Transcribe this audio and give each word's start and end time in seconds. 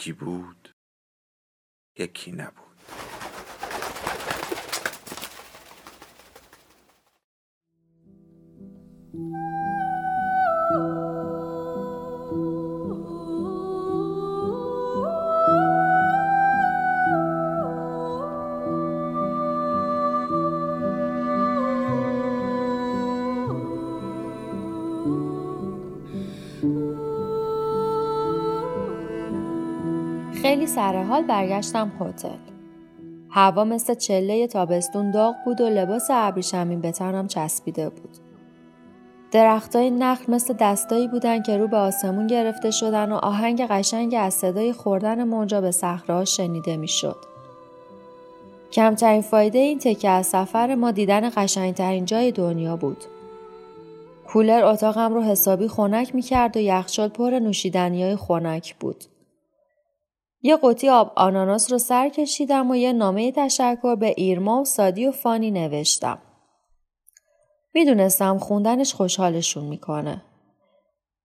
یکی 0.00 0.12
بود 0.12 0.74
یکی 1.98 2.32
نبود. 2.32 2.69
خیلی 30.50 30.66
سرحال 30.66 31.22
برگشتم 31.22 31.92
هتل. 32.00 32.38
هوا 33.30 33.64
مثل 33.64 33.94
چله 33.94 34.46
تابستون 34.46 35.10
داغ 35.10 35.34
بود 35.44 35.60
و 35.60 35.68
لباس 35.68 36.06
ابریشمین 36.10 36.80
به 36.80 36.92
تنم 36.92 37.26
چسبیده 37.26 37.88
بود. 37.88 38.16
درختای 39.32 39.90
نخل 39.90 40.32
مثل 40.32 40.54
دستایی 40.60 41.08
بودن 41.08 41.42
که 41.42 41.56
رو 41.56 41.68
به 41.68 41.76
آسمون 41.76 42.26
گرفته 42.26 42.70
شدن 42.70 43.12
و 43.12 43.14
آهنگ 43.14 43.66
قشنگ 43.66 44.14
از 44.18 44.34
صدای 44.34 44.72
خوردن 44.72 45.24
موجا 45.24 45.60
به 45.60 45.70
صخره‌ها 45.70 46.24
شنیده 46.24 46.76
می‌شد. 46.76 47.16
کمترین 48.72 49.22
فایده 49.22 49.58
این 49.58 49.78
تکه 49.78 50.08
از 50.08 50.26
سفر 50.26 50.74
ما 50.74 50.90
دیدن 50.90 51.30
قشنگترین 51.36 52.04
جای 52.04 52.32
دنیا 52.32 52.76
بود. 52.76 53.04
کولر 54.26 54.64
اتاقم 54.64 55.14
رو 55.14 55.22
حسابی 55.22 55.68
خنک 55.68 56.14
می 56.14 56.22
کرد 56.22 56.56
و 56.56 56.60
یخچال 56.60 57.08
پر 57.08 57.30
نوشیدنی 57.30 58.02
های 58.02 58.16
خنک 58.16 58.74
بود. 58.80 59.04
یه 60.42 60.56
قوطی 60.56 60.88
آب 60.88 61.12
آناناس 61.16 61.72
رو 61.72 61.78
سر 61.78 62.08
کشیدم 62.08 62.70
و 62.70 62.76
یه 62.76 62.92
نامه 62.92 63.32
تشکر 63.32 63.94
به 63.94 64.14
ایرما 64.16 64.60
و 64.60 64.64
سادی 64.64 65.06
و 65.06 65.12
فانی 65.12 65.50
نوشتم. 65.50 66.18
می‌دونستم 67.74 68.38
خوندنش 68.38 68.94
خوشحالشون 68.94 69.64
می‌کنه. 69.64 70.22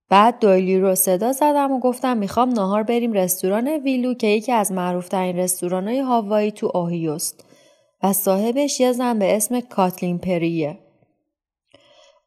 بعد 0.10 0.40
دویلی 0.40 0.80
رو 0.80 0.96
صدا 0.96 1.32
زدم 1.32 1.72
و 1.72 1.80
گفتم 1.80 2.18
می‌خوام 2.18 2.50
نهار 2.50 2.84
بریم 2.84 3.14
رستوران 3.14 3.68
ویلو 3.68 4.14
که 4.14 4.28
یکی 4.28 4.52
از 4.52 4.72
معروفترین 4.72 5.38
رستورانهای 5.38 6.00
هاوایی 6.00 6.52
تو 6.52 6.72
اوهیوست 6.74 7.46
و 8.04 8.14
صاحبش 8.14 8.80
یه 8.80 8.92
زن 8.92 9.20
به 9.20 9.36
اسم 9.36 9.60
کاتلین 9.60 10.18
پریه. 10.18 10.85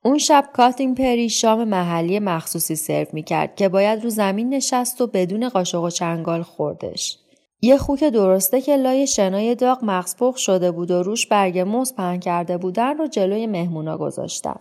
اون 0.05 0.19
شب 0.19 0.45
کاتین 0.53 0.95
پری 0.95 1.29
شام 1.29 1.65
محلی 1.65 2.19
مخصوصی 2.19 2.77
سرو 2.77 3.07
می‌کرد 3.13 3.57
که 3.57 3.69
باید 3.69 4.05
رو 4.05 4.11
زمین 4.11 4.55
نشست 4.55 5.01
و 5.01 5.07
بدون 5.07 5.49
قاشق 5.49 5.83
و 5.83 5.91
چنگال 5.91 6.43
خوردش. 6.43 7.19
یه 7.61 7.77
خوک 7.77 8.05
درسته 8.05 8.61
که 8.61 8.77
لای 8.77 9.07
شنای 9.07 9.55
داغ 9.55 9.79
مغز 9.85 10.17
شده 10.37 10.71
بود 10.71 10.91
و 10.91 11.03
روش 11.03 11.27
برگ 11.27 11.59
موز 11.59 11.95
پهن 11.95 12.21
کرده 12.21 12.59
بودن 12.59 12.99
رو 12.99 13.07
جلوی 13.07 13.47
مهمونا 13.47 13.99
گذاشتن. 13.99 14.61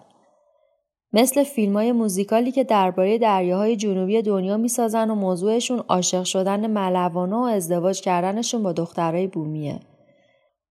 مثل 1.14 1.44
فیلم 1.44 1.74
های 1.74 1.92
موزیکالی 1.92 2.52
که 2.52 2.64
درباره 2.64 3.18
دریاهای 3.18 3.76
جنوبی 3.76 4.22
دنیا 4.22 4.58
می‌سازن 4.58 5.10
و 5.10 5.16
موضوعشون 5.16 5.80
عاشق 5.80 6.24
شدن 6.24 6.68
ملوانه 6.68 7.36
و 7.36 7.40
ازدواج 7.40 8.02
کردنشون 8.02 8.64
با 8.64 8.74
دخترای 8.74 9.28
بومیه. 9.28 9.80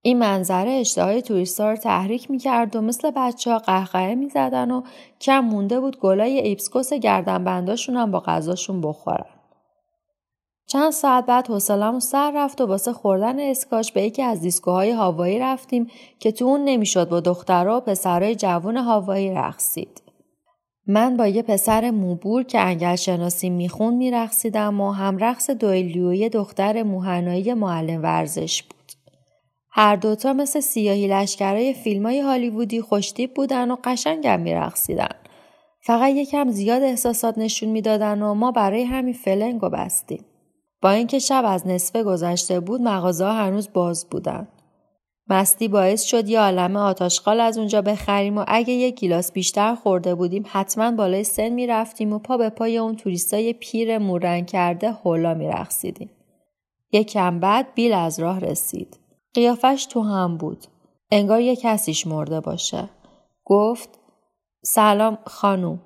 این 0.07 0.19
منظره 0.19 0.71
اشتهای 0.71 1.23
توریستا 1.23 1.71
رو 1.71 1.77
تحریک 1.77 2.31
می‌کرد 2.31 2.77
و 2.77 2.81
مثل 2.81 3.11
بچه 3.17 3.51
ها 3.51 3.59
قهقهه 3.59 4.15
می‌زدن 4.15 4.71
و 4.71 4.83
کم 5.21 5.41
مونده 5.41 5.81
بود 5.81 6.01
گلای 6.01 6.39
هیبیسکوس 6.39 6.93
گردنبنداشون 6.93 7.97
هم 7.97 8.11
با 8.11 8.21
غذاشون 8.21 8.81
بخورن. 8.81 9.27
چند 10.67 10.93
ساعت 10.93 11.27
بعد 11.27 11.49
حوصله‌مون 11.49 12.01
سر 12.01 12.33
رفت 12.35 12.61
و 12.61 12.67
واسه 12.67 12.93
خوردن 12.93 13.41
اسکاش 13.41 13.93
به 13.93 14.03
یکی 14.03 14.23
از 14.23 14.41
دیسکوهای 14.41 14.91
هاوایی 14.91 15.39
رفتیم 15.39 15.87
که 16.19 16.33
تو 16.33 16.45
اون 16.45 16.65
نمی‌شد 16.65 17.09
با 17.09 17.21
دخترها 17.21 17.77
و 17.77 17.81
پسرای 17.81 18.35
جوون 18.35 18.77
هاوایی 18.77 19.31
رقصید. 19.31 20.03
من 20.87 21.17
با 21.17 21.27
یه 21.27 21.43
پسر 21.43 21.91
موبور 21.91 22.43
که 22.43 22.61
انگل 22.61 22.97
شناسی 22.97 23.51
میخون 23.51 23.95
میرقصیدم 23.95 24.81
و 24.81 24.91
هم 24.91 25.19
رقص 25.19 25.51
دویلیوی 25.51 26.29
دختر 26.29 26.83
موهنایی 26.83 27.55
معلم 27.55 28.03
ورزش 28.03 28.63
بود. 28.63 28.76
هر 29.79 29.97
دوتا 29.97 30.33
مثل 30.33 30.61
سیاهی 30.61 31.07
لشکرای 31.07 31.75
فیلم 31.75 32.07
های 32.07 32.21
هالیوودی 32.21 32.81
خوشتیب 32.81 33.35
بودن 33.35 33.71
و 33.71 33.77
قشنگم 33.85 34.41
میرقصیدن. 34.41 35.15
فقط 35.81 36.13
یکم 36.15 36.51
زیاد 36.51 36.83
احساسات 36.83 37.39
نشون 37.39 37.69
می‌دادن 37.69 38.23
و 38.23 38.35
ما 38.35 38.53
برای 38.53 38.83
همین 38.83 39.15
فلنگو 39.15 39.69
بستیم. 39.69 40.25
با 40.83 40.91
اینکه 40.91 41.19
شب 41.19 41.43
از 41.47 41.67
نصفه 41.67 42.03
گذشته 42.03 42.61
بود 42.61 42.81
مغازه 42.81 43.27
هنوز 43.27 43.69
باز 43.73 44.07
بودن. 44.11 44.49
مستی 45.29 45.69
باعث 45.69 46.05
شد 46.05 46.29
یه 46.29 46.41
عالم 46.41 46.77
آتاشقال 46.77 47.41
از 47.41 47.59
اونجا 47.59 47.83
بخریم 47.83 48.39
و 48.39 48.45
اگه 48.49 48.75
یه 48.75 48.91
گیلاس 48.91 49.33
بیشتر 49.33 49.75
خورده 49.75 50.15
بودیم 50.15 50.45
حتما 50.49 50.91
بالای 50.91 51.25
سن 51.25 51.49
می‌رفتیم 51.49 52.13
و 52.13 52.19
پا 52.19 52.37
به 52.37 52.49
پای 52.49 52.79
اون 52.79 52.97
توریستای 52.97 53.53
پیر 53.53 53.99
مورن 53.99 54.45
کرده 54.45 54.93
هولا 54.93 55.35
میرقصیدیم. 55.35 56.11
یکم 56.93 57.41
بعد 57.41 57.67
بیل 57.75 57.93
از 57.93 58.21
راه 58.21 58.41
رسید. 58.41 59.06
قیافش 59.37 59.87
تو 59.91 60.03
هم 60.03 60.37
بود. 60.37 60.65
انگار 61.11 61.41
یه 61.41 61.57
کسیش 61.57 62.07
مرده 62.07 62.41
باشه. 62.41 62.89
گفت 63.45 63.99
سلام 64.65 65.19
خانوم. 65.27 65.81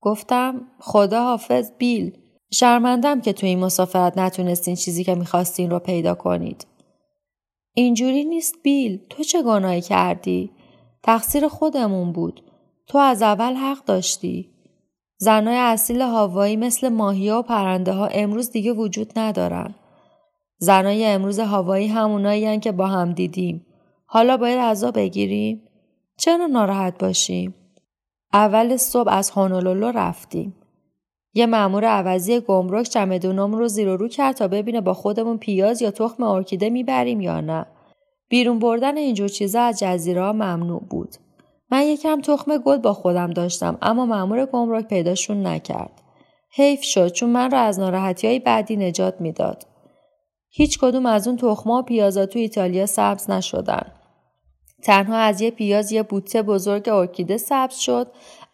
گفتم 0.00 0.60
خدا 0.80 1.24
حافظ 1.24 1.70
بیل. 1.78 2.18
شرمندم 2.52 3.20
که 3.20 3.32
تو 3.32 3.46
این 3.46 3.58
مسافرت 3.58 4.18
نتونستین 4.18 4.74
چیزی 4.74 5.04
که 5.04 5.14
می‌خواستین 5.14 5.70
رو 5.70 5.78
پیدا 5.78 6.14
کنید. 6.14 6.66
اینجوری 7.74 8.24
نیست 8.24 8.54
بیل. 8.62 9.00
تو 9.10 9.22
چه 9.22 9.42
گناهی 9.42 9.80
کردی؟ 9.80 10.50
تقصیر 11.02 11.48
خودمون 11.48 12.12
بود. 12.12 12.42
تو 12.86 12.98
از 12.98 13.22
اول 13.22 13.54
حق 13.54 13.84
داشتی. 13.84 14.50
زنای 15.18 15.56
اصیل 15.56 16.02
هاوایی 16.02 16.56
مثل 16.56 16.88
ماهی 16.88 17.30
و 17.30 17.42
پرنده 17.42 17.92
ها 17.92 18.06
امروز 18.06 18.50
دیگه 18.50 18.72
وجود 18.72 19.18
ندارن. 19.18 19.74
زنای 20.58 21.06
امروز 21.06 21.38
هوایی 21.38 21.86
همونایی 21.86 22.58
که 22.58 22.72
با 22.72 22.86
هم 22.86 23.12
دیدیم. 23.12 23.66
حالا 24.06 24.36
باید 24.36 24.58
عذا 24.58 24.90
بگیریم؟ 24.90 25.62
چرا 26.16 26.46
ناراحت 26.46 26.98
باشیم؟ 26.98 27.54
اول 28.32 28.76
صبح 28.76 29.10
از 29.10 29.30
هانولولو 29.30 29.90
رفتیم. 29.90 30.54
یه 31.34 31.46
مأمور 31.46 31.84
عوضی 31.84 32.40
گمرک 32.40 32.88
چمدونام 32.88 33.52
رو 33.52 33.68
زیر 33.68 33.88
و 33.88 33.96
رو 33.96 34.08
کرد 34.08 34.36
تا 34.36 34.48
ببینه 34.48 34.80
با 34.80 34.94
خودمون 34.94 35.38
پیاز 35.38 35.82
یا 35.82 35.90
تخم 35.90 36.22
ارکیده 36.22 36.70
می‌بریم 36.70 37.20
یا 37.20 37.40
نه. 37.40 37.66
بیرون 38.28 38.58
بردن 38.58 38.96
اینجور 38.96 39.28
چیزا 39.28 39.60
از 39.62 39.78
جزیره 39.78 40.32
ممنوع 40.32 40.82
بود. 40.90 41.16
من 41.70 41.82
یکم 41.82 42.20
تخم 42.20 42.58
گل 42.58 42.78
با 42.78 42.92
خودم 42.92 43.30
داشتم 43.30 43.78
اما 43.82 44.06
مأمور 44.06 44.46
گمرک 44.46 44.88
پیداشون 44.88 45.46
نکرد. 45.46 46.02
حیف 46.50 46.82
شد 46.82 47.08
چون 47.08 47.30
من 47.30 47.50
را 47.50 47.60
از 47.60 47.80
ناراحتی 47.80 48.26
های 48.26 48.38
بعدی 48.38 48.76
نجات 48.76 49.20
می‌داد. 49.20 49.66
هیچ 50.50 50.78
کدوم 50.78 51.06
از 51.06 51.28
اون 51.28 51.36
تخما 51.36 51.82
پیازا 51.82 52.26
تو 52.26 52.38
ایتالیا 52.38 52.86
سبز 52.86 53.30
نشدن. 53.30 53.92
تنها 54.82 55.16
از 55.16 55.40
یه 55.40 55.50
پیاز 55.50 55.92
یه 55.92 56.02
بوته 56.02 56.42
بزرگ 56.42 56.88
ارکیده 56.88 57.36
سبز 57.36 57.76
شد 57.76 58.06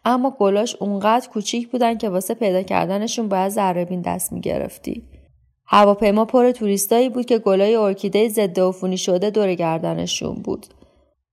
اما 0.05 0.31
گلاش 0.39 0.77
اونقدر 0.77 1.29
کوچیک 1.29 1.69
بودن 1.69 1.99
که 1.99 2.09
واسه 2.09 2.35
پیدا 2.35 2.63
کردنشون 2.63 3.29
باید 3.29 3.49
ذربین 3.49 4.01
دست 4.01 4.33
می‌گرفتی. 4.33 5.03
هواپیما 5.67 6.25
پر 6.25 6.51
توریستایی 6.51 7.09
بود 7.09 7.27
که 7.27 7.39
گلای 7.39 7.75
ارکیده 7.75 8.29
ضد 8.29 8.61
عفونی 8.61 8.99
شده 8.99 9.31
دور 9.31 9.55
گردنشون 9.55 10.35
بود. 10.35 10.67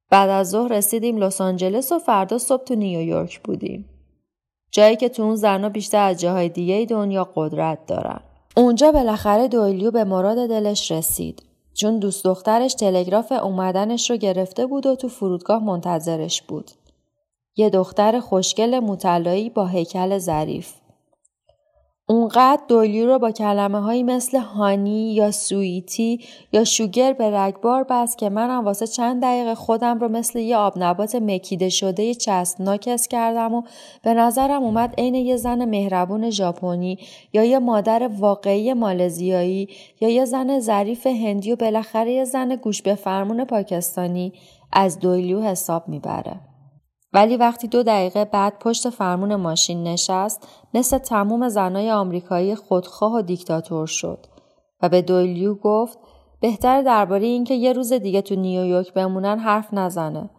بعد 0.09 0.29
از 0.29 0.49
ظهر 0.49 0.71
رسیدیم 0.71 1.17
لس 1.17 1.41
آنجلس 1.41 1.91
و 1.91 1.99
فردا 1.99 2.37
صبح 2.37 2.63
تو 2.63 2.75
نیویورک 2.75 3.39
بودیم. 3.39 3.85
جایی 4.71 4.95
که 4.95 5.09
تو 5.09 5.23
اون 5.23 5.35
زنها 5.35 5.69
بیشتر 5.69 6.03
از 6.03 6.19
جاهای 6.19 6.49
دیگه 6.49 6.85
دنیا 6.85 7.29
قدرت 7.35 7.85
دارن. 7.85 8.21
اونجا 8.59 8.91
بالاخره 8.91 9.47
دویلیو 9.47 9.91
به 9.91 10.03
مراد 10.03 10.49
دلش 10.49 10.91
رسید. 10.91 11.43
چون 11.73 11.99
دوست 11.99 12.23
دخترش 12.23 12.73
تلگراف 12.73 13.31
اومدنش 13.31 14.09
رو 14.09 14.17
گرفته 14.17 14.65
بود 14.65 14.85
و 14.85 14.95
تو 14.95 15.07
فرودگاه 15.07 15.63
منتظرش 15.63 16.41
بود. 16.41 16.71
یه 17.55 17.69
دختر 17.69 18.19
خوشگل 18.19 18.79
مطلعی 18.79 19.49
با 19.49 19.67
هیکل 19.67 20.17
ظریف. 20.17 20.73
اونقدر 22.11 22.61
دولی 22.67 23.05
رو 23.05 23.19
با 23.19 23.31
کلمه 23.31 23.79
هایی 23.79 24.03
مثل 24.03 24.37
هانی 24.37 25.13
یا 25.13 25.31
سویتی 25.31 26.19
یا 26.53 26.63
شوگر 26.63 27.13
به 27.13 27.37
رگبار 27.37 27.83
بست 27.89 28.17
که 28.17 28.29
منم 28.29 28.65
واسه 28.65 28.87
چند 28.87 29.21
دقیقه 29.21 29.55
خودم 29.55 29.99
رو 29.99 30.07
مثل 30.07 30.39
یه 30.39 30.57
آب 30.57 30.73
نبات 30.77 31.15
مکیده 31.15 31.69
شده 31.69 32.13
چسبناک 32.13 32.81
کس 32.81 33.07
کردم 33.07 33.53
و 33.53 33.61
به 34.03 34.13
نظرم 34.13 34.63
اومد 34.63 34.93
عین 34.97 35.15
یه 35.15 35.37
زن 35.37 35.65
مهربون 35.65 36.29
ژاپنی 36.29 36.97
یا 37.33 37.43
یه 37.43 37.59
مادر 37.59 38.09
واقعی 38.19 38.73
مالزیایی 38.73 39.69
یا 40.01 40.09
یه 40.09 40.25
زن 40.25 40.59
ظریف 40.59 41.07
هندی 41.07 41.51
و 41.51 41.55
بالاخره 41.55 42.11
یه 42.11 42.25
زن 42.25 42.55
گوش 42.55 42.81
به 42.81 42.95
فرمون 42.95 43.45
پاکستانی 43.45 44.33
از 44.73 44.99
دویلیو 44.99 45.41
حساب 45.41 45.87
می‌بره. 45.87 46.48
ولی 47.13 47.37
وقتی 47.37 47.67
دو 47.67 47.83
دقیقه 47.83 48.25
بعد 48.25 48.59
پشت 48.59 48.89
فرمون 48.89 49.35
ماشین 49.35 49.83
نشست 49.83 50.47
مثل 50.73 50.97
تموم 50.97 51.49
زنای 51.49 51.91
آمریکایی 51.91 52.55
خودخواه 52.55 53.15
و 53.15 53.21
دیکتاتور 53.21 53.87
شد 53.87 54.25
و 54.81 54.89
به 54.89 55.01
دویلیو 55.01 55.55
گفت 55.55 55.97
بهتر 56.41 56.81
درباره 56.81 57.25
اینکه 57.25 57.53
یه 57.53 57.73
روز 57.73 57.93
دیگه 57.93 58.21
تو 58.21 58.35
نیویورک 58.35 58.93
بمونن 58.93 59.39
حرف 59.39 59.73
نزنه 59.73 60.29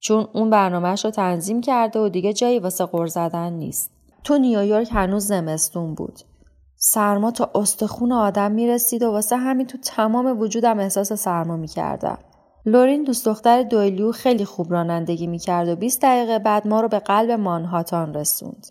چون 0.00 0.26
اون 0.32 0.50
برنامهش 0.50 1.04
رو 1.04 1.10
تنظیم 1.10 1.60
کرده 1.60 2.00
و 2.00 2.08
دیگه 2.08 2.32
جایی 2.32 2.58
واسه 2.58 2.86
غر 2.86 3.06
زدن 3.06 3.52
نیست. 3.52 3.90
تو 4.24 4.38
نیویورک 4.38 4.88
هنوز 4.92 5.26
زمستون 5.26 5.94
بود. 5.94 6.18
سرما 6.76 7.30
تا 7.30 7.50
استخون 7.54 8.12
آدم 8.12 8.52
می‌رسید 8.52 9.02
و 9.02 9.10
واسه 9.10 9.36
همین 9.36 9.66
تو 9.66 9.78
تمام 9.78 10.40
وجودم 10.40 10.78
احساس 10.78 11.12
سرما 11.12 11.56
می‌کردم. 11.56 12.18
لورین 12.66 13.04
دوست 13.04 13.26
دختر 13.26 13.62
دویلیو 13.62 14.12
خیلی 14.12 14.44
خوب 14.44 14.72
رانندگی 14.72 15.26
می‌کرد 15.26 15.68
و 15.68 15.76
20 15.76 16.02
دقیقه 16.02 16.38
بعد 16.38 16.68
ما 16.68 16.80
رو 16.80 16.88
به 16.88 16.98
قلب 16.98 17.30
مانهاتان 17.30 18.14
رسوند. 18.14 18.66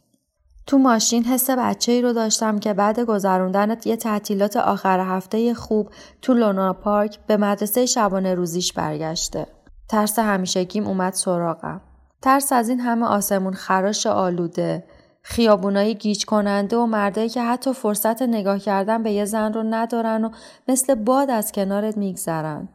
تو 0.67 0.77
ماشین 0.77 1.23
حس 1.23 1.49
بچه 1.49 1.91
ای 1.91 2.01
رو 2.01 2.13
داشتم 2.13 2.59
که 2.59 2.73
بعد 2.73 2.99
گذروندن 2.99 3.77
یه 3.85 3.95
تعطیلات 3.95 4.57
آخر 4.57 4.99
هفته 4.99 5.53
خوب 5.53 5.89
تو 6.21 6.33
لونا 6.33 6.73
پارک 6.73 7.19
به 7.27 7.37
مدرسه 7.37 7.85
شبانه 7.85 8.35
روزیش 8.35 8.73
برگشته. 8.73 9.47
ترس 9.89 10.19
همیشگیم 10.19 10.87
اومد 10.87 11.13
سراغم. 11.13 11.81
ترس 12.21 12.51
از 12.51 12.69
این 12.69 12.79
همه 12.79 13.05
آسمون 13.05 13.53
خراش 13.53 14.07
آلوده، 14.07 14.83
خیابونایی 15.21 15.95
گیج 15.95 16.25
کننده 16.25 16.77
و 16.77 16.85
مردایی 16.85 17.29
که 17.29 17.41
حتی 17.41 17.73
فرصت 17.73 18.21
نگاه 18.21 18.59
کردن 18.59 19.03
به 19.03 19.11
یه 19.11 19.25
زن 19.25 19.53
رو 19.53 19.63
ندارن 19.63 20.25
و 20.25 20.29
مثل 20.67 20.95
باد 20.95 21.29
از 21.29 21.51
کنارت 21.51 21.97
میگذرن. 21.97 22.69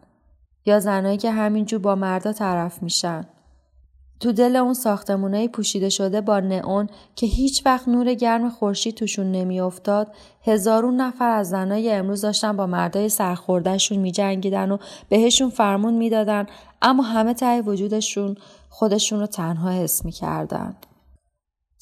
یا 0.66 0.81
زنایی 0.81 1.16
که 1.16 1.31
همینجور 1.31 1.78
با 1.78 1.94
مردا 1.94 2.32
طرف 2.32 2.82
میشن. 2.82 3.25
تو 4.20 4.32
دل 4.32 4.56
اون 4.56 4.75
ساختمونای 4.75 5.49
پوشیده 5.49 5.88
شده 5.88 6.20
با 6.20 6.40
نئون 6.40 6.88
که 7.16 7.26
هیچ 7.26 7.66
وقت 7.66 7.88
نور 7.88 8.14
گرم 8.14 8.50
خورشید 8.50 8.94
توشون 8.94 9.32
نمیافتاد 9.32 10.14
هزارون 10.44 10.96
نفر 10.96 11.31
از 11.31 11.49
زنای 11.49 11.93
امروز 11.93 12.20
داشتن 12.20 12.56
با 12.56 12.66
مردای 12.66 13.08
سرخوردهشون 13.08 13.99
میجنگیدن 13.99 14.70
و 14.70 14.78
بهشون 15.08 15.50
فرمون 15.50 15.94
می‌دادن 15.94 16.46
اما 16.82 17.02
همه 17.02 17.34
تای 17.34 17.61
وجودشون 17.61 18.37
خودشون 18.69 19.20
رو 19.20 19.26
تنها 19.26 19.70
حس 19.70 20.05
می‌کردن. 20.05 20.76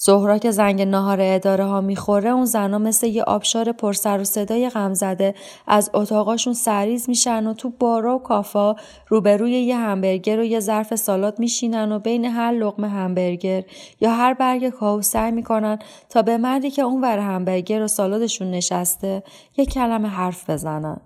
زهرا 0.05 0.39
که 0.39 0.51
زنگ 0.51 0.83
ناهار 0.83 1.19
اداره 1.21 1.65
ها 1.65 1.81
می‌خوره 1.81 2.31
اون 2.31 2.45
زنا 2.45 2.79
مثل 2.79 3.07
یه 3.07 3.23
آبشار 3.23 3.73
پرسر 3.73 4.21
و 4.21 4.25
صدای 4.25 4.69
غمزده 4.69 5.35
از 5.67 5.91
اتاقاشون 5.95 6.53
سریز 6.53 7.09
میشن 7.09 7.47
و 7.47 7.55
تو 7.55 7.71
بارا 7.71 8.17
و 8.17 8.23
کافا 8.23 8.75
روبروی 9.09 9.51
یه 9.51 9.77
همبرگر 9.77 10.41
و 10.41 10.45
یه 10.45 10.61
ظرف 10.61 10.95
سالات 10.95 11.41
میشینن 11.41 11.93
و 11.93 11.99
بین 11.99 12.25
هر 12.25 12.53
لقمه 12.53 12.89
همبرگر 12.89 13.63
یا 14.01 14.11
هر 14.11 14.35
برگ 14.35 14.69
کاهو 14.69 15.03
سعی 15.03 15.33
می‌کنن 15.33 15.79
تا 16.09 16.23
به 16.23 16.37
مردی 16.37 16.71
که 16.71 16.83
اون 16.83 17.01
ور 17.01 17.19
همبرگر 17.19 17.83
و 17.83 17.89
سالادشون 17.89 18.51
نشسته 18.51 19.23
یه 19.57 19.67
کلمه 19.67 20.09
حرف 20.09 20.51
بزنن. 20.51 21.01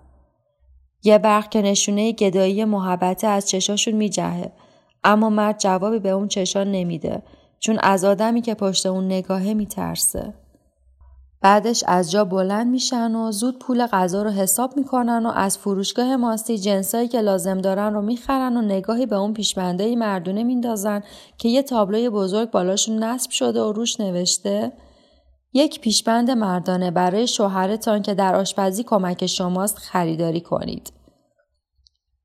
یه 1.03 1.17
برق 1.17 1.49
که 1.49 1.61
نشونه 1.61 2.11
گدایی 2.11 2.65
محبته 2.65 3.27
از 3.27 3.49
چشاشون 3.49 3.93
میجهه. 3.93 4.51
اما 5.03 5.29
مرد 5.29 5.59
جوابی 5.59 5.99
به 5.99 6.09
اون 6.09 6.27
چشا 6.27 6.63
نمیده. 6.63 7.21
چون 7.59 7.79
از 7.83 8.03
آدمی 8.03 8.41
که 8.41 8.53
پشت 8.53 8.85
اون 8.85 9.05
نگاهه 9.05 9.53
میترسه. 9.53 10.33
بعدش 11.41 11.83
از 11.87 12.11
جا 12.11 12.25
بلند 12.25 12.67
میشن 12.67 13.15
و 13.15 13.31
زود 13.31 13.59
پول 13.59 13.85
غذا 13.85 14.23
رو 14.23 14.29
حساب 14.29 14.77
می‌کنن 14.77 15.25
و 15.25 15.29
از 15.29 15.57
فروشگاه 15.57 16.15
ماستی 16.15 16.57
جنسایی 16.57 17.07
که 17.07 17.21
لازم 17.21 17.57
دارن 17.57 17.93
رو 17.93 18.01
می‌خرن 18.01 18.57
و 18.57 18.61
نگاهی 18.61 19.05
به 19.05 19.15
اون 19.15 19.33
پیشبنده 19.33 19.95
مردونه 19.95 20.43
میندازن 20.43 21.03
که 21.37 21.49
یه 21.49 21.63
تابلوی 21.63 22.09
بزرگ 22.09 22.51
بالاشون 22.51 23.03
نصب 23.03 23.31
شده 23.31 23.61
و 23.61 23.71
روش 23.71 23.99
نوشته 23.99 24.71
یک 25.53 25.81
پیشبند 25.81 26.31
مردانه 26.31 26.91
برای 26.91 27.27
شوهرتان 27.27 28.01
که 28.01 28.13
در 28.13 28.35
آشپزی 28.35 28.83
کمک 28.83 29.25
شماست 29.25 29.77
خریداری 29.77 30.41
کنید. 30.41 30.93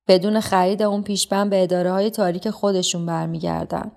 بدون 0.08 0.40
خرید 0.40 0.82
اون 0.82 1.02
پیشبند 1.02 1.50
به 1.50 1.62
اداره 1.62 1.92
های 1.92 2.10
تاریک 2.10 2.50
خودشون 2.50 3.06
برمیگردن. 3.06 3.92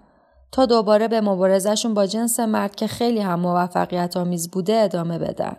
تا 0.55 0.65
دوباره 0.65 1.07
به 1.07 1.21
مبارزشون 1.21 1.93
با 1.93 2.05
جنس 2.05 2.39
مرد 2.39 2.75
که 2.75 2.87
خیلی 2.87 3.19
هم 3.19 3.39
موفقیت 3.39 4.17
آمیز 4.17 4.51
بوده 4.51 4.75
ادامه 4.75 5.19
بدن. 5.19 5.57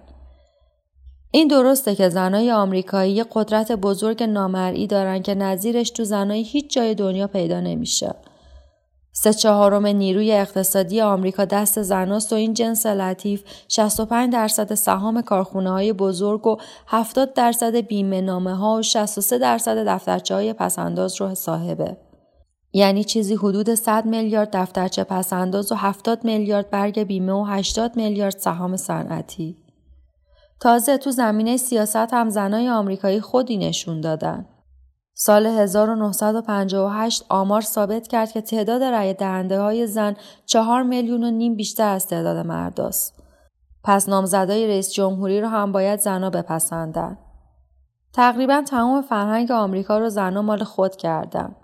این 1.31 1.49
درسته 1.49 1.95
که 1.95 2.09
زنای 2.09 2.53
آمریکایی 2.53 3.25
قدرت 3.33 3.73
بزرگ 3.73 4.23
نامرئی 4.23 4.87
دارن 4.87 5.23
که 5.23 5.35
نظیرش 5.35 5.91
تو 5.91 6.05
زنای 6.05 6.43
هیچ 6.43 6.75
جای 6.75 6.95
دنیا 6.95 7.27
پیدا 7.27 7.61
نمیشه. 7.61 8.15
سه 9.13 9.33
چهارم 9.33 9.87
نیروی 9.87 10.33
اقتصادی 10.33 11.01
آمریکا 11.01 11.45
دست 11.45 11.83
زناست 11.83 12.33
و 12.33 12.37
این 12.37 12.55
جنس 12.55 12.87
لطیف 12.87 13.43
65 13.69 14.33
درصد 14.33 14.75
سهام 14.75 15.23
کارخونه 15.23 15.71
های 15.71 15.93
بزرگ 15.93 16.47
و 16.47 16.57
70 16.87 17.35
درصد 17.35 17.77
بیمه 17.77 18.21
نامه 18.21 18.55
ها 18.55 18.77
و 18.77 18.83
63 18.83 19.39
درصد 19.39 19.89
دفترچه 19.89 20.35
های 20.35 20.53
پسنداز 20.53 21.21
رو 21.21 21.35
صاحبه. 21.35 22.06
یعنی 22.77 23.05
چیزی 23.05 23.35
حدود 23.35 23.75
100 23.75 24.05
میلیارد 24.07 24.57
دفترچه 24.57 25.05
پسنداز 25.05 25.73
و 25.73 25.75
70 25.75 26.25
میلیارد 26.25 26.71
برگ 26.71 27.03
بیمه 27.03 27.33
و 27.33 27.45
80 27.45 27.97
میلیارد 27.97 28.39
سهام 28.39 28.77
صنعتی. 28.77 29.57
تازه 30.61 30.99
تو 30.99 31.11
زمینه 31.11 31.57
سیاست 31.57 31.97
هم 31.97 32.29
زنای 32.29 32.69
آمریکایی 32.69 33.21
خودی 33.21 33.57
نشون 33.57 34.01
دادن. 34.01 34.47
سال 35.15 35.47
1958 35.47 37.25
آمار 37.29 37.61
ثابت 37.61 38.09
کرد 38.09 38.33
که 38.33 38.41
تعداد 38.41 38.83
رأی 38.83 39.15
دهنده 39.15 39.61
های 39.61 39.87
زن 39.87 40.17
4 40.47 40.83
میلیون 40.83 41.25
و 41.25 41.31
نیم 41.31 41.57
بیشتر 41.57 41.89
از 41.89 42.07
تعداد 42.07 42.47
مرداست. 42.47 43.23
پس 43.85 44.09
نامزدای 44.09 44.67
رئیس 44.67 44.93
جمهوری 44.93 45.41
رو 45.41 45.49
هم 45.49 45.73
باید 45.73 46.01
زنا 46.01 46.31
بپسندن. 46.31 47.19
تقریبا 48.13 48.63
تمام 48.67 49.03
فرهنگ 49.03 49.51
آمریکا 49.51 49.99
رو 49.99 50.09
زنا 50.09 50.43
مال 50.43 50.65
خود 50.65 50.97
کردن. 50.97 51.57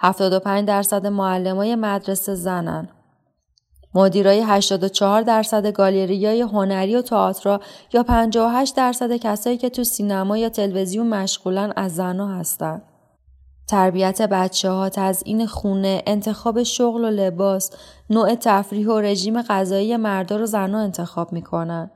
75 0.00 0.68
درصد 0.68 1.06
معلمای 1.06 1.74
مدرسه 1.74 2.34
زنن. 2.34 2.88
مدیرای 3.94 4.40
84 4.40 5.22
درصد 5.22 5.66
گالریای 5.66 6.40
هنری 6.40 6.96
و 6.96 7.02
تئاتر 7.02 7.60
یا 7.92 8.02
58 8.02 8.76
درصد 8.76 9.16
کسایی 9.16 9.56
که 9.56 9.68
تو 9.70 9.84
سینما 9.84 10.38
یا 10.38 10.48
تلویزیون 10.48 11.08
مشغولن 11.08 11.72
از 11.76 11.94
زنها 11.94 12.26
هستن. 12.26 12.82
تربیت 13.68 14.22
بچه 14.22 14.70
ها، 14.70 14.88
تزئین 14.88 15.46
خونه، 15.46 16.02
انتخاب 16.06 16.62
شغل 16.62 17.04
و 17.04 17.10
لباس، 17.10 17.70
نوع 18.10 18.34
تفریح 18.34 18.88
و 18.88 19.00
رژیم 19.00 19.42
غذایی 19.42 19.96
مردا 19.96 20.36
رو 20.36 20.46
زنها 20.46 20.80
انتخاب 20.80 21.32
می‌کنن. 21.32 21.90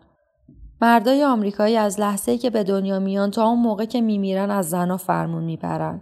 مردای 0.81 1.25
آمریکایی 1.25 1.77
از 1.77 2.01
لحظه 2.01 2.39
که 2.39 2.51
به 2.51 2.65
دنیا 2.65 2.99
میان 2.99 3.31
تا 3.31 3.45
اون 3.45 3.59
موقع 3.59 3.85
که 3.85 4.01
میمیرن 4.01 4.51
از 4.51 4.71
زنها 4.71 4.97
فرمون 4.97 5.45
می‌برن. 5.45 6.01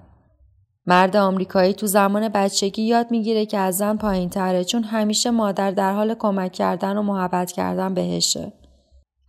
مرد 0.91 1.17
آمریکایی 1.17 1.75
تو 1.75 1.87
زمان 1.87 2.29
بچگی 2.29 2.83
یاد 2.83 3.11
می‌گیره 3.11 3.47
که 3.47 3.59
از 3.59 3.77
زن 3.77 3.97
پایین 3.97 4.29
تره 4.29 4.65
چون 4.65 4.85
همیشه 4.85 5.31
مادر 5.31 5.71
در 5.71 5.95
حال 5.95 6.15
کمک 6.15 6.53
کردن 6.53 6.97
و 6.97 7.03
محبت 7.03 7.53
کردن 7.53 7.95
بهشه. 7.95 8.53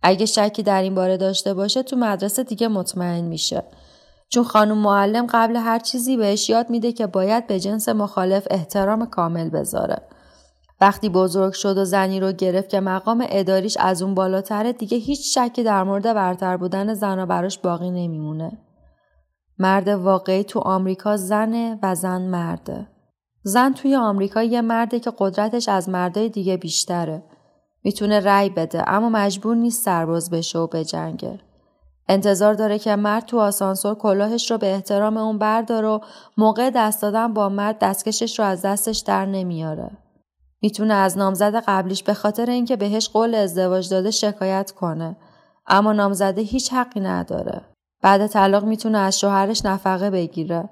اگه 0.02 0.26
شکی 0.26 0.62
در 0.62 0.82
این 0.82 0.94
باره 0.94 1.16
داشته 1.16 1.54
باشه 1.54 1.82
تو 1.82 1.96
مدرسه 1.96 2.42
دیگه 2.42 2.68
مطمئن 2.68 3.24
میشه. 3.24 3.62
چون 4.28 4.44
خانم 4.44 4.78
معلم 4.78 5.26
قبل 5.26 5.56
هر 5.56 5.78
چیزی 5.78 6.16
بهش 6.16 6.50
یاد 6.50 6.70
میده 6.70 6.92
که 6.92 7.06
باید 7.06 7.46
به 7.46 7.60
جنس 7.60 7.88
مخالف 7.88 8.46
احترام 8.50 9.06
کامل 9.06 9.50
بذاره. 9.50 9.96
وقتی 10.80 11.08
بزرگ 11.08 11.52
شد 11.52 11.78
و 11.78 11.84
زنی 11.84 12.20
رو 12.20 12.32
گرفت 12.32 12.68
که 12.68 12.80
مقام 12.80 13.26
اداریش 13.30 13.76
از 13.80 14.02
اون 14.02 14.14
بالاتره 14.14 14.72
دیگه 14.72 14.98
هیچ 14.98 15.38
شکی 15.38 15.62
در 15.62 15.82
مورد 15.82 16.14
برتر 16.14 16.56
بودن 16.56 16.94
زن 16.94 17.24
براش 17.24 17.58
باقی 17.58 17.90
نمیمونه. 17.90 18.58
مرد 19.62 19.88
واقعی 19.88 20.44
تو 20.44 20.60
آمریکا 20.60 21.16
زنه 21.16 21.78
و 21.82 21.94
زن 21.94 22.22
مرده. 22.22 22.86
زن 23.42 23.72
توی 23.72 23.96
آمریکا 23.96 24.42
یه 24.42 24.60
مرده 24.60 25.00
که 25.00 25.12
قدرتش 25.18 25.68
از 25.68 25.88
مردای 25.88 26.28
دیگه 26.28 26.56
بیشتره. 26.56 27.22
می‌تونه 27.84 28.20
رأی 28.20 28.50
بده 28.50 28.90
اما 28.90 29.08
مجبور 29.08 29.56
نیست 29.56 29.84
سرباز 29.84 30.30
بشه 30.30 30.58
و 30.58 30.66
بجنگه. 30.66 31.38
انتظار 32.08 32.54
داره 32.54 32.78
که 32.78 32.96
مرد 32.96 33.26
تو 33.26 33.40
آسانسور 33.40 33.94
کلاهش 33.94 34.50
رو 34.50 34.58
به 34.58 34.74
احترام 34.74 35.16
اون 35.16 35.38
بردار 35.38 35.84
و 35.84 36.00
موقع 36.36 36.70
دست 36.70 37.02
دادن 37.02 37.34
با 37.34 37.48
مرد 37.48 37.78
دستکشش 37.78 38.38
رو 38.38 38.44
از 38.44 38.62
دستش 38.62 38.98
در 38.98 39.26
نمیاره. 39.26 39.90
می‌تونه 40.62 40.94
از 40.94 41.18
نامزد 41.18 41.54
قبلیش 41.54 42.02
به 42.02 42.14
خاطر 42.14 42.50
اینکه 42.50 42.76
بهش 42.76 43.08
قول 43.08 43.34
ازدواج 43.34 43.90
داده 43.90 44.10
شکایت 44.10 44.70
کنه 44.70 45.16
اما 45.66 45.92
نامزده 45.92 46.42
هیچ 46.42 46.72
حقی 46.72 47.00
نداره 47.00 47.71
بعد 48.02 48.26
طلاق 48.26 48.64
می‌تونه 48.64 48.98
از 48.98 49.20
شوهرش 49.20 49.64
نفقه 49.64 50.10
بگیره 50.10 50.68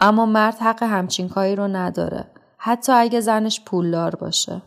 اما 0.00 0.26
مرد 0.26 0.58
حق 0.58 0.82
همچین 0.82 1.28
کاری 1.28 1.56
رو 1.56 1.68
نداره 1.68 2.24
حتی 2.58 2.92
اگه 2.92 3.20
زنش 3.20 3.60
پولدار 3.60 4.14
باشه 4.14 4.62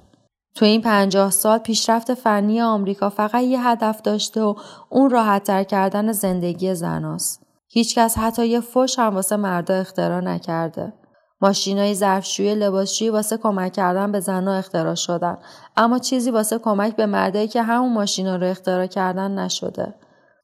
تو 0.55 0.65
این 0.65 0.81
پنجاه 0.81 1.31
سال 1.31 1.57
پیشرفت 1.57 2.13
فنی 2.13 2.61
آمریکا 2.61 3.09
فقط 3.09 3.43
یه 3.43 3.67
هدف 3.67 4.01
داشته 4.01 4.41
و 4.41 4.55
اون 4.89 5.09
راحتتر 5.09 5.63
کردن 5.63 6.11
زندگی 6.11 6.75
زناست. 6.75 7.43
هیچکس 7.67 8.17
حتی 8.17 8.47
یه 8.47 8.59
فش 8.59 8.99
هم 8.99 9.15
واسه 9.15 9.35
مردا 9.35 9.75
اختراع 9.75 10.21
نکرده. 10.21 10.93
ماشینای 11.41 11.93
ظرفشویی 11.93 12.55
لباسشویی 12.55 13.09
واسه 13.09 13.37
کمک 13.37 13.73
کردن 13.73 14.11
به 14.11 14.19
زنها 14.19 14.53
اختراع 14.53 14.95
شدن 14.95 15.37
اما 15.77 15.99
چیزی 15.99 16.31
واسه 16.31 16.57
کمک 16.57 16.95
به 16.95 17.05
مردایی 17.05 17.47
که 17.47 17.61
همون 17.61 17.93
ماشینا 17.93 18.35
رو 18.35 18.47
اختراع 18.47 18.85
کردن 18.85 19.39
نشده. 19.39 19.95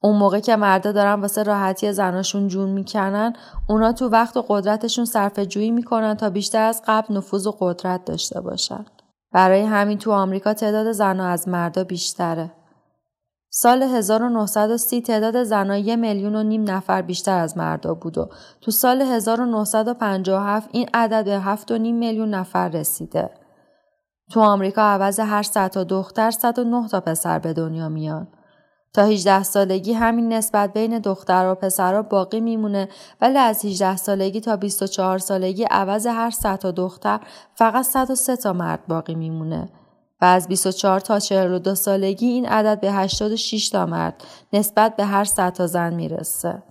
اون 0.06 0.16
موقع 0.16 0.40
که 0.40 0.56
مردا 0.56 0.92
دارن 0.92 1.22
واسه 1.22 1.44
راحتی 1.44 1.92
زناشون 1.92 2.48
جون 2.48 2.70
می‌کنن 2.70 3.34
اونا 3.70 3.92
تو 3.92 4.10
وقت 4.10 4.38
و 4.38 4.46
قدرتشون 4.48 5.06
صرف 5.06 5.40
جویی 5.40 5.72
می‌کنن 5.72 6.14
تا 6.14 6.30
بیشتر 6.30 6.62
از 6.62 6.82
قبل 6.88 7.18
نفوذ 7.18 7.48
و 7.48 7.52
قدرت 7.60 8.06
داشته 8.06 8.42
باشن. 8.42 8.86
برای 9.32 9.62
همین 9.62 9.98
تو 9.98 10.12
آمریکا 10.12 10.54
تعداد 10.54 10.92
زنها 10.92 11.28
از 11.28 11.48
مردا 11.48 11.84
بیشتره. 11.84 12.52
سال 13.50 13.84
1930 13.84 15.02
تعداد 15.02 15.44
زنها 15.44 15.78
یه 15.78 15.96
میلیون 15.96 16.36
و 16.36 16.44
نیم 16.44 16.70
نفر 16.70 17.02
بیشتر 17.02 17.40
از 17.40 17.58
مردا 17.58 17.94
بود 17.94 18.18
و 18.18 18.30
تو 18.62 18.72
سال 18.72 19.02
1957 19.02 20.70
این 20.72 20.90
عدد 20.94 21.26
به 21.26 21.40
هفت 21.40 21.72
و 21.72 21.78
نیم 21.78 21.96
میلیون 21.96 22.30
نفر 22.30 22.70
رسیده. 22.70 23.30
تو 24.32 24.40
آمریکا 24.40 24.82
عوض 24.82 25.20
هر 25.20 25.44
100 25.44 25.68
تا 25.68 25.84
دختر 25.84 26.32
109 26.32 26.88
تا 26.88 27.00
پسر 27.00 27.40
به 27.40 27.54
دنیا 27.54 27.90
میان. 27.90 28.28
تا 28.96 29.04
18 29.04 29.44
سالگی 29.44 29.94
همین 29.94 30.34
نسبت 30.34 30.74
بین 30.74 31.00
دختر 31.00 31.52
و 31.52 31.56
پسرها 31.56 32.02
باقی 32.02 32.40
میمونه 32.40 32.90
ولی 33.22 33.38
از 33.38 33.66
18 33.66 33.98
سالگی 33.98 34.42
تا 34.42 34.56
24 34.56 35.18
سالگی 35.18 35.64
عوض 35.64 36.08
هر 36.08 36.30
100 36.30 36.56
تا 36.56 36.72
دختر 36.72 37.20
فقط 37.56 37.86
103 37.86 38.36
تا 38.36 38.54
مرد 38.54 38.88
باقی 38.88 39.16
میمونه 39.16 39.70
و 40.22 40.26
از 40.26 40.48
24 40.48 41.00
تا 41.00 41.20
42 41.20 41.76
سالگی 41.76 42.28
این 42.28 42.46
عدد 42.46 42.80
به 42.80 42.92
86 42.92 43.70
تا 43.70 43.86
مرد 43.86 44.24
نسبت 44.54 44.96
به 44.96 45.06
هر 45.06 45.24
100 45.24 45.54
تا 45.54 45.68
زن 45.68 45.94
می‌رسه. 45.94 46.64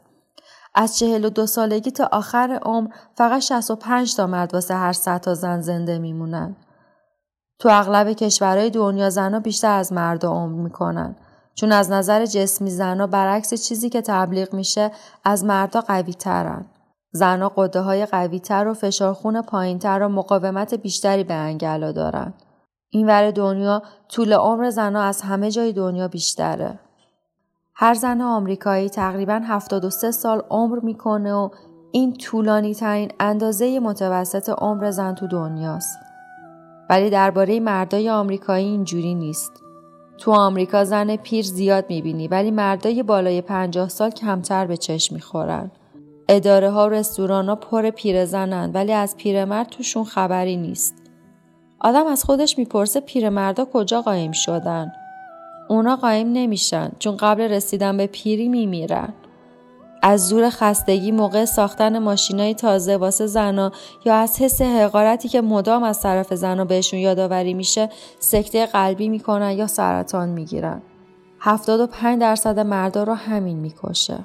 از 0.74 0.98
42 0.98 1.46
سالگی 1.46 1.90
تا 1.90 2.08
آخر 2.12 2.58
عمر 2.62 2.90
فقط 3.14 3.42
65 3.42 4.16
تا 4.16 4.26
مرد 4.26 4.54
واسه 4.54 4.74
هر 4.74 4.92
100 4.92 5.20
تا 5.20 5.34
زن 5.34 5.60
زنده 5.60 5.98
میمونن. 5.98 6.56
تو 7.58 7.68
اغلب 7.72 8.12
کشورهای 8.12 8.70
دنیا 8.70 9.10
زنها 9.10 9.40
بیشتر 9.40 9.78
از 9.78 9.92
مرد 9.92 10.26
عمر 10.26 10.62
می‌کنن. 10.62 11.16
چون 11.54 11.72
از 11.72 11.90
نظر 11.90 12.26
جسمی 12.26 12.70
زنها 12.70 13.06
برعکس 13.06 13.54
چیزی 13.54 13.90
که 13.90 14.00
تبلیغ 14.00 14.54
میشه 14.54 14.90
از 15.24 15.44
مردا 15.44 15.80
قوی 15.80 16.12
ترن. 16.12 16.64
زنها 17.12 17.52
قده 17.56 17.80
های 17.80 18.06
قوی 18.06 18.40
تر 18.40 18.68
و 18.68 18.74
فشار 18.74 19.12
خون 19.14 19.42
پایین 19.42 19.78
تر 19.78 20.02
و 20.02 20.08
مقاومت 20.08 20.74
بیشتری 20.74 21.24
به 21.24 21.34
انگلا 21.34 21.92
دارن. 21.92 22.34
این 22.90 23.06
ور 23.06 23.30
دنیا 23.30 23.82
طول 24.08 24.32
عمر 24.32 24.70
زنها 24.70 25.02
از 25.02 25.22
همه 25.22 25.50
جای 25.50 25.72
دنیا 25.72 26.08
بیشتره. 26.08 26.78
هر 27.74 27.94
زن 27.94 28.20
آمریکایی 28.20 28.88
تقریبا 28.88 29.40
73 29.44 30.10
سال 30.10 30.42
عمر 30.50 30.78
می‌کنه 30.78 31.34
و 31.34 31.48
این 31.92 32.12
طولانی 32.12 32.74
ترین 32.74 33.12
اندازه 33.20 33.80
متوسط 33.80 34.48
عمر 34.48 34.90
زن 34.90 35.14
تو 35.14 35.26
دنیاست. 35.26 35.98
ولی 36.90 37.10
درباره 37.10 37.60
مردای 37.60 38.10
آمریکایی 38.10 38.66
اینجوری 38.66 39.14
نیست. 39.14 39.63
تو 40.18 40.32
آمریکا 40.32 40.84
زن 40.84 41.16
پیر 41.16 41.44
زیاد 41.44 41.84
می‌بینی 41.88 42.28
ولی 42.28 42.50
مردای 42.50 43.02
بالای 43.02 43.40
پنجاه 43.40 43.88
سال 43.88 44.10
کمتر 44.10 44.66
به 44.66 44.76
چشم 44.76 45.14
می‌خورن. 45.14 45.70
اداره 46.28 46.70
ها 46.70 46.86
و 46.86 46.88
رستوران 46.88 47.48
ها 47.48 47.54
پر 47.54 47.90
پیرزنن 47.90 48.70
ولی 48.74 48.92
از 48.92 49.16
پیرمرد 49.16 49.68
توشون 49.68 50.04
خبری 50.04 50.56
نیست. 50.56 50.94
آدم 51.80 52.06
از 52.06 52.24
خودش 52.24 52.58
می‌پرسه 52.58 53.00
پیرمردا 53.00 53.64
کجا 53.64 54.02
قایم 54.02 54.32
شدن؟ 54.32 54.92
اونا 55.68 55.96
قایم 55.96 56.32
نمیشن 56.32 56.90
چون 56.98 57.16
قبل 57.16 57.42
رسیدن 57.42 57.96
به 57.96 58.06
پیری 58.06 58.48
میمیرن. 58.48 59.12
از 60.06 60.28
زور 60.28 60.50
خستگی 60.50 61.12
موقع 61.12 61.44
ساختن 61.44 61.98
ماشینای 61.98 62.54
تازه 62.54 62.96
واسه 62.96 63.26
زنا 63.26 63.72
یا 64.04 64.14
از 64.14 64.42
حس 64.42 64.62
حقارتی 64.62 65.28
که 65.28 65.40
مدام 65.40 65.82
از 65.82 66.00
طرف 66.00 66.34
زنا 66.34 66.64
بهشون 66.64 67.00
یادآوری 67.00 67.54
میشه 67.54 67.88
سکته 68.18 68.66
قلبی 68.66 69.08
می‌کنن 69.08 69.50
یا 69.50 69.66
سرطان 69.66 70.28
می‌گیرن. 70.28 70.82
75 71.40 72.20
درصد 72.20 72.58
مردا 72.58 73.02
رو 73.02 73.14
همین 73.14 73.58
می‌کشه. 73.58 74.24